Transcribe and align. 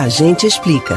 A 0.00 0.08
gente 0.08 0.46
explica. 0.46 0.94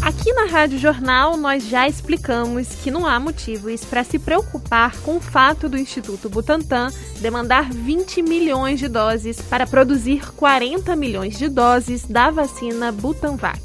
Aqui 0.00 0.32
na 0.34 0.44
Rádio 0.44 0.78
Jornal, 0.78 1.36
nós 1.36 1.66
já 1.66 1.88
explicamos 1.88 2.76
que 2.76 2.92
não 2.92 3.04
há 3.04 3.18
motivos 3.18 3.84
para 3.84 4.04
se 4.04 4.20
preocupar 4.20 4.96
com 5.00 5.16
o 5.16 5.20
fato 5.20 5.68
do 5.68 5.76
Instituto 5.76 6.30
Butantan 6.30 6.92
demandar 7.18 7.72
20 7.72 8.22
milhões 8.22 8.78
de 8.78 8.86
doses 8.86 9.40
para 9.40 9.66
produzir 9.66 10.30
40 10.34 10.94
milhões 10.94 11.36
de 11.36 11.48
doses 11.48 12.04
da 12.04 12.30
vacina 12.30 12.92
Butanvac. 12.92 13.60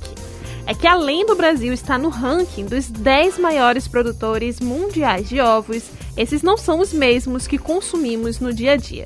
É 0.65 0.73
que 0.73 0.87
além 0.87 1.27
do 1.27 1.35
Brasil 1.35 1.71
estar 1.71 1.99
no 1.99 2.09
ranking 2.09 2.65
dos 2.65 2.89
10 2.89 3.37
maiores 3.37 3.87
produtores 3.87 4.59
mundiais 4.59 5.29
de 5.29 5.39
ovos, 5.39 5.83
esses 6.17 6.41
não 6.41 6.57
são 6.57 6.79
os 6.79 6.91
mesmos 6.91 7.45
que 7.45 7.59
consumimos 7.59 8.39
no 8.39 8.51
dia 8.51 8.71
a 8.71 8.77
dia. 8.77 9.05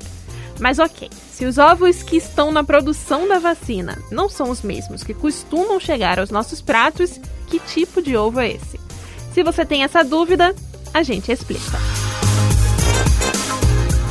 Mas 0.60 0.78
ok, 0.78 1.10
se 1.32 1.44
os 1.44 1.58
ovos 1.58 2.02
que 2.02 2.16
estão 2.16 2.52
na 2.52 2.62
produção 2.62 3.26
da 3.26 3.38
vacina 3.38 3.98
não 4.10 4.28
são 4.28 4.50
os 4.50 4.62
mesmos 4.62 5.02
que 5.02 5.12
costumam 5.12 5.80
chegar 5.80 6.18
aos 6.18 6.30
nossos 6.30 6.60
pratos, 6.60 7.20
que 7.48 7.58
tipo 7.58 8.00
de 8.00 8.16
ovo 8.16 8.40
é 8.40 8.52
esse? 8.52 8.78
Se 9.32 9.42
você 9.42 9.64
tem 9.64 9.82
essa 9.82 10.04
dúvida, 10.04 10.54
a 10.92 11.02
gente 11.02 11.32
explica. 11.32 11.78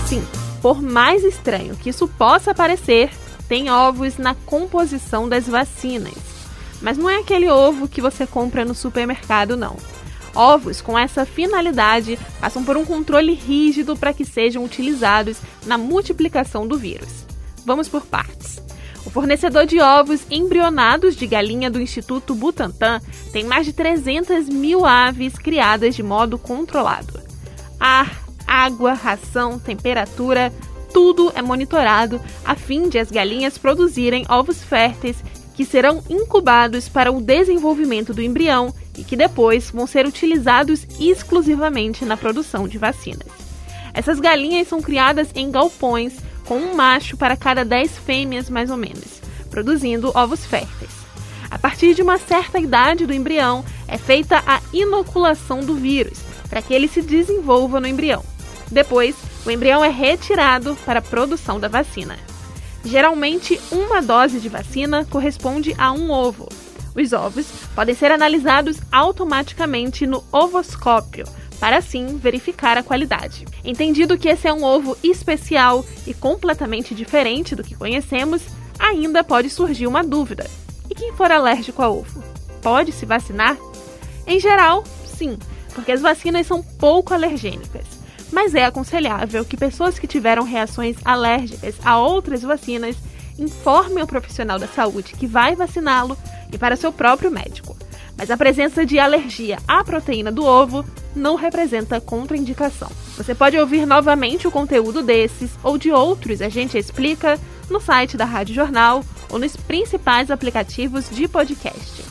Sim, 0.05 0.21
por 0.61 0.81
mais 0.81 1.23
estranho 1.23 1.77
que 1.77 1.89
isso 1.89 2.07
possa 2.07 2.53
parecer, 2.53 3.09
tem 3.47 3.71
ovos 3.71 4.17
na 4.17 4.35
composição 4.35 5.29
das 5.29 5.47
vacinas. 5.47 6.13
Mas 6.81 6.97
não 6.97 7.09
é 7.09 7.19
aquele 7.19 7.49
ovo 7.49 7.87
que 7.87 8.01
você 8.01 8.27
compra 8.27 8.65
no 8.65 8.75
supermercado, 8.75 9.55
não. 9.55 9.77
Ovos 10.35 10.81
com 10.81 10.97
essa 10.97 11.25
finalidade 11.25 12.17
passam 12.39 12.63
por 12.63 12.75
um 12.75 12.85
controle 12.85 13.33
rígido 13.33 13.95
para 13.95 14.13
que 14.13 14.25
sejam 14.25 14.63
utilizados 14.63 15.37
na 15.65 15.77
multiplicação 15.77 16.67
do 16.67 16.77
vírus. 16.77 17.25
Vamos 17.65 17.87
por 17.87 18.05
partes. 18.05 18.61
O 19.05 19.09
fornecedor 19.09 19.65
de 19.65 19.79
ovos 19.79 20.21
embrionados 20.31 21.15
de 21.15 21.27
galinha 21.27 21.69
do 21.69 21.79
Instituto 21.79 22.33
Butantan 22.33 23.01
tem 23.31 23.43
mais 23.43 23.65
de 23.65 23.73
300 23.73 24.47
mil 24.49 24.85
aves 24.85 25.33
criadas 25.33 25.95
de 25.95 26.01
modo 26.01 26.37
controlado. 26.37 27.21
Ar, 27.79 28.23
água, 28.47 28.93
ração, 28.93 29.59
temperatura, 29.59 30.53
tudo 30.93 31.31
é 31.35 31.41
monitorado 31.41 32.21
a 32.45 32.55
fim 32.55 32.87
de 32.87 32.97
as 32.97 33.11
galinhas 33.11 33.57
produzirem 33.57 34.25
ovos 34.29 34.63
férteis 34.63 35.17
que 35.53 35.65
serão 35.65 36.01
incubados 36.09 36.87
para 36.87 37.11
o 37.11 37.21
desenvolvimento 37.21 38.13
do 38.13 38.21
embrião 38.21 38.73
e 38.97 39.03
que 39.03 39.15
depois 39.15 39.71
vão 39.71 39.87
ser 39.87 40.05
utilizados 40.05 40.85
exclusivamente 40.99 42.05
na 42.05 42.17
produção 42.17 42.67
de 42.67 42.77
vacinas. 42.77 43.27
Essas 43.93 44.19
galinhas 44.19 44.67
são 44.67 44.81
criadas 44.81 45.29
em 45.35 45.51
galpões 45.51 46.13
com 46.45 46.57
um 46.57 46.75
macho 46.75 47.15
para 47.15 47.37
cada 47.37 47.63
10 47.63 47.97
fêmeas, 47.99 48.49
mais 48.49 48.69
ou 48.69 48.77
menos, 48.77 49.21
produzindo 49.49 50.11
ovos 50.15 50.45
férteis. 50.45 50.91
A 51.49 51.59
partir 51.59 51.93
de 51.93 52.01
uma 52.01 52.17
certa 52.17 52.59
idade 52.59 53.05
do 53.05 53.13
embrião, 53.13 53.63
é 53.87 53.97
feita 53.97 54.43
a 54.47 54.59
inoculação 54.73 55.59
do 55.59 55.75
vírus, 55.75 56.19
para 56.49 56.61
que 56.61 56.73
ele 56.73 56.87
se 56.87 57.01
desenvolva 57.01 57.79
no 57.79 57.87
embrião. 57.87 58.23
Depois, 58.71 59.15
o 59.45 59.51
embrião 59.51 59.83
é 59.83 59.89
retirado 59.89 60.75
para 60.83 60.99
a 60.99 61.01
produção 61.01 61.59
da 61.59 61.67
vacina. 61.67 62.17
Geralmente, 62.83 63.59
uma 63.71 64.01
dose 64.01 64.39
de 64.39 64.49
vacina 64.49 65.05
corresponde 65.05 65.75
a 65.77 65.91
um 65.91 66.11
ovo. 66.11 66.49
Os 66.95 67.13
ovos 67.13 67.47
podem 67.75 67.95
ser 67.95 68.11
analisados 68.11 68.77
automaticamente 68.91 70.05
no 70.05 70.23
ovoscópio, 70.31 71.25
para 71.59 71.77
assim 71.77 72.17
verificar 72.17 72.77
a 72.77 72.83
qualidade. 72.83 73.45
Entendido 73.63 74.17
que 74.17 74.29
esse 74.29 74.47
é 74.47 74.53
um 74.53 74.63
ovo 74.63 74.97
especial 75.03 75.85
e 76.05 76.13
completamente 76.13 76.93
diferente 76.93 77.55
do 77.55 77.63
que 77.63 77.75
conhecemos, 77.75 78.41
ainda 78.77 79.23
pode 79.23 79.49
surgir 79.49 79.87
uma 79.87 80.03
dúvida. 80.03 80.49
E 80.89 80.95
quem 80.95 81.13
for 81.13 81.31
alérgico 81.31 81.81
a 81.81 81.89
ovo, 81.89 82.23
pode 82.61 82.91
se 82.91 83.05
vacinar? 83.05 83.57
Em 84.27 84.39
geral, 84.39 84.83
sim, 85.05 85.37
porque 85.73 85.91
as 85.91 86.01
vacinas 86.01 86.45
são 86.45 86.61
pouco 86.61 87.13
alergênicas 87.13 88.03
mas 88.33 88.55
é 88.55 88.65
aconselhável 88.65 89.45
que 89.45 89.55
pessoas 89.55 89.99
que 89.99 90.07
tiveram 90.07 90.43
reações 90.43 90.97
alérgicas 91.05 91.75
a 91.85 91.99
outras 91.99 92.41
vacinas 92.41 92.95
informem 93.37 94.03
o 94.03 94.07
profissional 94.07 94.57
da 94.57 94.67
saúde 94.67 95.13
que 95.13 95.27
vai 95.27 95.55
vaciná-lo 95.55 96.17
e 96.53 96.57
para 96.57 96.75
seu 96.75 96.91
próprio 96.93 97.31
médico. 97.31 97.75
Mas 98.17 98.29
a 98.29 98.37
presença 98.37 98.85
de 98.85 98.99
alergia 98.99 99.57
à 99.67 99.83
proteína 99.83 100.31
do 100.31 100.45
ovo 100.45 100.85
não 101.15 101.35
representa 101.35 101.99
contraindicação. 101.99 102.89
Você 103.17 103.33
pode 103.33 103.57
ouvir 103.57 103.85
novamente 103.85 104.47
o 104.47 104.51
conteúdo 104.51 105.01
desses 105.01 105.51
ou 105.63 105.77
de 105.77 105.91
outros 105.91 106.41
a 106.41 106.49
gente 106.49 106.77
explica 106.77 107.39
no 107.69 107.79
site 107.79 108.15
da 108.15 108.25
Rádio 108.25 108.55
Jornal 108.55 109.03
ou 109.29 109.39
nos 109.39 109.55
principais 109.55 110.29
aplicativos 110.29 111.09
de 111.09 111.27
podcast: 111.27 112.03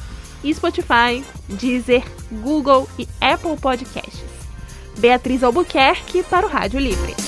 Spotify, 0.53 1.25
Deezer, 1.49 2.05
Google 2.31 2.89
e 2.99 3.09
Apple 3.21 3.57
Podcasts. 3.57 4.23
Beatriz 4.99 5.43
Albuquerque 5.43 6.23
para 6.25 6.47
o 6.47 6.51
Rádio 6.51 6.79
Livre. 6.79 7.22